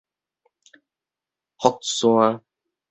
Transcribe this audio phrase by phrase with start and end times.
[1.61, 2.43] 福山